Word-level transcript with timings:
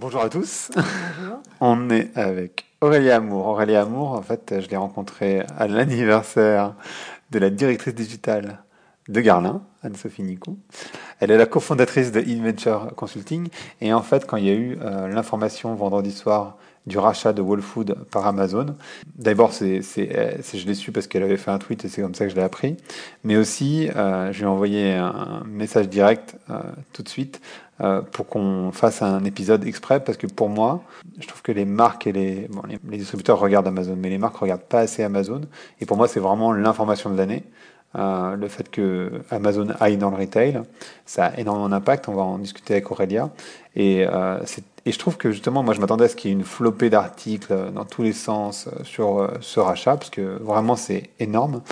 Bonjour 0.00 0.20
à 0.20 0.28
tous. 0.28 0.70
Bonjour. 0.76 1.38
On 1.60 1.90
est 1.90 2.16
avec 2.16 2.66
Aurélie 2.80 3.10
Amour. 3.10 3.46
Aurélie 3.46 3.74
Amour, 3.74 4.12
en 4.12 4.22
fait, 4.22 4.60
je 4.60 4.68
l'ai 4.68 4.76
rencontrée 4.76 5.42
à 5.58 5.66
l'anniversaire 5.66 6.76
de 7.32 7.40
la 7.40 7.50
directrice 7.50 7.96
digitale 7.96 8.62
de 9.08 9.20
Garlin, 9.20 9.62
Anne-Sophie 9.82 10.22
Nicou. 10.22 10.58
Elle 11.20 11.30
est 11.30 11.38
la 11.38 11.46
cofondatrice 11.46 12.12
de 12.12 12.20
InVenture 12.20 12.94
Consulting. 12.96 13.48
Et 13.80 13.92
en 13.92 14.02
fait, 14.02 14.26
quand 14.26 14.36
il 14.36 14.44
y 14.44 14.50
a 14.50 14.54
eu 14.54 14.78
euh, 14.80 15.08
l'information 15.08 15.74
vendredi 15.74 16.12
soir 16.12 16.56
du 16.88 16.98
rachat 16.98 17.32
de 17.32 17.42
Whole 17.42 17.60
Food 17.62 17.94
par 18.10 18.26
Amazon. 18.26 18.74
D'abord, 19.16 19.52
c'est, 19.52 19.82
je 19.82 20.66
l'ai 20.66 20.74
su 20.74 20.90
parce 20.90 21.06
qu'elle 21.06 21.22
avait 21.22 21.36
fait 21.36 21.50
un 21.52 21.58
tweet 21.58 21.84
et 21.84 21.88
c'est 21.88 22.02
comme 22.02 22.14
ça 22.14 22.24
que 22.24 22.30
je 22.30 22.36
l'ai 22.36 22.42
appris. 22.42 22.76
Mais 23.22 23.36
aussi, 23.36 23.88
euh, 23.94 24.32
je 24.32 24.38
lui 24.38 24.44
ai 24.44 24.48
envoyé 24.48 24.94
un 24.94 25.42
message 25.46 25.88
direct 25.88 26.36
euh, 26.50 26.58
tout 26.92 27.02
de 27.02 27.08
suite 27.08 27.40
euh, 27.80 28.00
pour 28.00 28.26
qu'on 28.26 28.72
fasse 28.72 29.02
un 29.02 29.24
épisode 29.24 29.64
exprès 29.66 30.02
parce 30.02 30.18
que 30.18 30.26
pour 30.26 30.48
moi, 30.48 30.82
je 31.20 31.28
trouve 31.28 31.42
que 31.42 31.52
les 31.52 31.66
marques 31.66 32.06
et 32.06 32.12
les, 32.12 32.48
bon, 32.48 32.62
les, 32.66 32.78
les, 32.90 32.98
distributeurs 32.98 33.38
regardent 33.38 33.68
Amazon, 33.68 33.96
mais 33.96 34.08
les 34.08 34.18
marques 34.18 34.36
regardent 34.36 34.62
pas 34.62 34.80
assez 34.80 35.04
Amazon. 35.04 35.42
Et 35.80 35.86
pour 35.86 35.96
moi, 35.96 36.08
c'est 36.08 36.20
vraiment 36.20 36.52
l'information 36.52 37.10
de 37.10 37.16
l'année. 37.16 37.44
Euh, 37.96 38.36
le 38.36 38.48
fait 38.48 38.70
que 38.70 39.10
Amazon 39.30 39.68
aille 39.80 39.96
dans 39.96 40.10
le 40.10 40.16
retail, 40.16 40.60
ça 41.06 41.26
a 41.26 41.38
énormément 41.38 41.68
d'impact. 41.68 42.08
On 42.08 42.14
va 42.14 42.22
en 42.22 42.38
discuter 42.38 42.74
avec 42.74 42.90
Aurélia. 42.90 43.30
Et, 43.76 44.06
euh, 44.06 44.38
et 44.84 44.92
je 44.92 44.98
trouve 44.98 45.16
que 45.16 45.30
justement, 45.30 45.62
moi, 45.62 45.74
je 45.74 45.80
m'attendais 45.80 46.04
à 46.04 46.08
ce 46.08 46.16
qu'il 46.16 46.30
y 46.30 46.32
ait 46.32 46.36
une 46.36 46.44
flopée 46.44 46.90
d'articles 46.90 47.54
dans 47.74 47.84
tous 47.84 48.02
les 48.02 48.12
sens 48.12 48.68
sur 48.84 49.18
euh, 49.18 49.28
ce 49.40 49.60
rachat, 49.60 49.96
parce 49.96 50.10
que 50.10 50.38
vraiment, 50.42 50.76
c'est 50.76 51.10
énorme. 51.18 51.62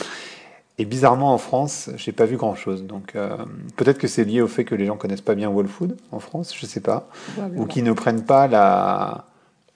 Et 0.79 0.85
bizarrement, 0.85 1.33
en 1.33 1.39
France, 1.39 1.89
j'ai 1.97 2.13
pas 2.13 2.27
vu 2.27 2.37
grand-chose. 2.37 2.85
Donc, 2.85 3.17
euh, 3.17 3.37
peut-être 3.77 3.99
que 3.99 4.09
c'est 4.09 4.25
lié 4.25 4.43
au 4.43 4.49
fait 4.49 4.65
que 4.65 4.75
les 4.75 4.85
gens 4.85 4.97
connaissent 4.97 5.23
pas 5.23 5.35
bien 5.35 5.49
Whole 5.49 5.69
Food 5.69 5.97
en 6.13 6.21
France, 6.21 6.55
je 6.55 6.67
sais 6.67 6.81
pas, 6.81 7.09
ou 7.57 7.65
qu'ils 7.65 7.85
ne 7.85 7.93
prennent 7.93 8.25
pas 8.25 9.25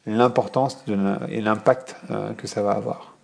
l'importance 0.06 0.84
et 1.30 1.40
l'impact 1.40 1.96
euh, 2.10 2.32
que 2.34 2.46
ça 2.46 2.62
va 2.62 2.72
avoir. 2.72 3.14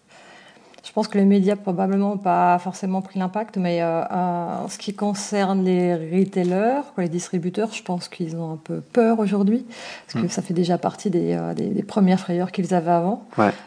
Je 0.97 1.03
pense 1.03 1.09
que 1.09 1.19
les 1.19 1.27
médias 1.27 1.57
probablement 1.57 2.17
pas 2.17 2.59
forcément 2.59 3.03
pris 3.03 3.19
l'impact, 3.19 3.59
mais 3.59 3.83
euh, 3.83 4.01
euh, 4.01 4.65
en 4.65 4.69
ce 4.69 4.79
qui 4.79 4.95
concerne 4.95 5.63
les 5.63 5.95
retailers, 5.95 6.81
les 6.97 7.11
distributeurs, 7.11 7.71
je 7.75 7.83
pense 7.83 8.09
qu'ils 8.09 8.35
ont 8.35 8.53
un 8.53 8.57
peu 8.57 8.81
peur 8.81 9.19
aujourd'hui, 9.19 9.67
parce 10.07 10.23
que 10.23 10.27
hmm. 10.27 10.31
ça 10.31 10.41
fait 10.41 10.55
déjà 10.55 10.79
partie 10.79 11.11
des, 11.11 11.35
euh, 11.35 11.53
des, 11.53 11.83
premières 11.83 12.19
frayeurs 12.19 12.51
qu'ils 12.51 12.73
avaient 12.73 12.93
avant, 12.93 13.25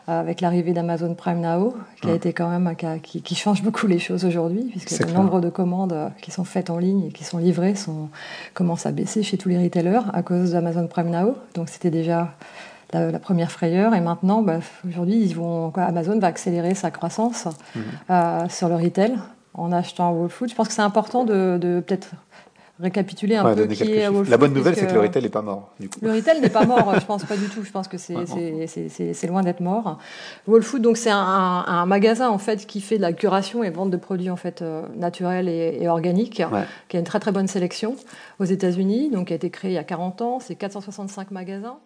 avec 0.07 0.41
l'arrivée 0.41 0.73
d'Amazon 0.73 1.13
Prime 1.13 1.41
Now, 1.41 1.75
qui 2.02 2.07
a 2.07 2.13
hmm. 2.13 2.16
été 2.16 2.33
quand 2.33 2.50
même 2.50 2.66
un 2.66 2.73
cas 2.73 2.97
qui, 2.97 3.22
qui 3.22 3.35
change 3.35 3.61
beaucoup 3.61 3.85
les 3.85 4.00
choses 4.00 4.25
aujourd'hui, 4.25 4.63
puisque 4.72 5.05
le 5.05 5.13
nombre 5.13 5.39
de 5.39 5.52
commandes 5.52 6.11
qui 6.23 6.31
sont 6.31 6.45
faites 6.45 6.72
en 6.72 6.80
ligne 6.80 7.09
et 7.09 7.11
qui 7.11 7.25
sont 7.25 7.38
livrées 7.38 7.75
sont, 7.75 8.09
commence 8.55 8.88
à 8.88 8.91
baisser 8.91 9.22
chez 9.22 9.38
tous 9.38 9.50
les 9.50 9.63
retailers 9.63 10.02
à 10.13 10.23
cause 10.23 10.53
d'Amazon 10.53 10.88
Prime 10.88 11.11
Now. 11.11 11.35
Donc 11.53 11.69
c'était 11.69 11.91
déjà 11.91 12.33
la, 12.93 13.19
première 13.19 13.51
frayeur. 13.51 13.93
Et 13.93 14.01
maintenant, 14.01 14.41
bah, 14.41 14.59
aujourd'hui, 14.87 15.17
ils 15.17 15.35
vont, 15.35 15.71
Amazon 15.75 16.19
va 16.19 16.27
accélérer 16.27 16.75
sa 16.75 16.91
croissance 16.91 17.45
mhm. 17.75 17.83
euh, 18.09 18.49
sur 18.49 18.69
le 18.69 18.75
retail 18.75 19.15
en 19.53 19.71
achetant 19.71 20.11
Whole 20.13 20.29
Foods. 20.29 20.49
Je 20.49 20.55
pense 20.55 20.67
que 20.67 20.73
c'est 20.73 20.81
important 20.81 21.23
de, 21.23 21.57
de 21.59 21.81
peut-être 21.85 22.09
récapituler 22.79 23.35
un 23.35 23.53
peu 23.53 23.67
qui 23.67 23.83
est 23.83 24.09
La 24.29 24.37
bonne 24.37 24.53
nouvelle, 24.53 24.75
c'est 24.75 24.87
que 24.87 24.93
le 24.93 25.01
retail 25.01 25.23
n'est 25.23 25.29
pas 25.29 25.41
mort. 25.41 25.73
Le 26.01 26.13
retail 26.13 26.39
n'est 26.39 26.49
pas 26.49 26.65
mort, 26.65 26.97
je 26.97 27.05
pense 27.05 27.25
pas 27.25 27.35
du 27.35 27.47
tout. 27.49 27.63
Je 27.63 27.71
pense 27.71 27.87
que 27.87 27.97
c'est 27.97 29.27
loin 29.27 29.43
d'être 29.43 29.59
mort. 29.59 29.99
Whole 30.47 30.63
Foods, 30.63 30.79
donc 30.79 30.97
c'est 30.97 31.09
un, 31.09 31.17
un, 31.17 31.85
magasin 31.85 32.29
en 32.29 32.37
fait 32.37 32.65
qui 32.65 32.81
fait 32.81 32.97
de 32.97 33.01
la 33.01 33.13
curation 33.13 33.63
et 33.63 33.69
vente 33.69 33.91
de 33.91 33.97
produits 33.97 34.29
en 34.29 34.35
fait 34.35 34.61
euh, 34.61 34.83
naturels 34.95 35.49
et, 35.49 35.87
organiques, 35.87 36.41
qui 36.87 36.97
a 36.97 36.99
une 36.99 37.05
très 37.05 37.19
très 37.19 37.31
bonne 37.31 37.47
sélection 37.47 37.95
aux 38.39 38.45
États-Unis. 38.45 39.09
Donc 39.11 39.27
qui 39.27 39.33
a 39.33 39.35
été 39.35 39.49
créé 39.49 39.71
il 39.71 39.75
y 39.75 39.77
a 39.77 39.83
40 39.83 40.21
ans. 40.21 40.39
C'est 40.39 40.55
465 40.55 41.31
magasins. 41.31 41.79